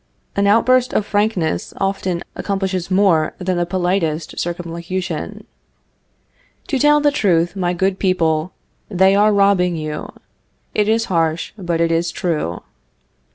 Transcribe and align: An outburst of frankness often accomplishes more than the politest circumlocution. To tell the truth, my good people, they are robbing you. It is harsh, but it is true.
An 0.35 0.47
outburst 0.47 0.93
of 0.93 1.05
frankness 1.05 1.75
often 1.77 2.23
accomplishes 2.35 2.89
more 2.89 3.35
than 3.37 3.55
the 3.57 3.67
politest 3.67 4.39
circumlocution. 4.39 5.45
To 6.69 6.79
tell 6.79 6.99
the 6.99 7.11
truth, 7.11 7.55
my 7.55 7.73
good 7.73 7.99
people, 7.99 8.51
they 8.89 9.13
are 9.15 9.31
robbing 9.31 9.75
you. 9.75 10.09
It 10.73 10.89
is 10.89 11.05
harsh, 11.05 11.53
but 11.55 11.79
it 11.79 11.91
is 11.91 12.09
true. 12.09 12.63